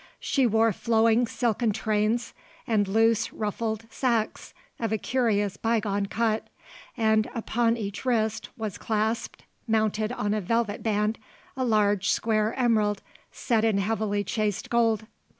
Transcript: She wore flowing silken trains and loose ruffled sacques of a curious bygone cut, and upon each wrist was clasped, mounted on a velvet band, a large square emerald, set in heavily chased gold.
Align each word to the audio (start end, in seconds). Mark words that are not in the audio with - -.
She 0.19 0.47
wore 0.47 0.73
flowing 0.73 1.27
silken 1.27 1.71
trains 1.73 2.33
and 2.65 2.87
loose 2.87 3.31
ruffled 3.31 3.85
sacques 3.91 4.51
of 4.79 4.91
a 4.91 4.97
curious 4.97 5.57
bygone 5.57 6.07
cut, 6.07 6.47
and 6.97 7.29
upon 7.35 7.77
each 7.77 8.03
wrist 8.03 8.49
was 8.57 8.79
clasped, 8.79 9.43
mounted 9.67 10.11
on 10.11 10.33
a 10.33 10.41
velvet 10.41 10.81
band, 10.81 11.19
a 11.55 11.63
large 11.63 12.09
square 12.09 12.55
emerald, 12.55 13.03
set 13.31 13.63
in 13.63 13.77
heavily 13.77 14.23
chased 14.23 14.71
gold. 14.71 15.05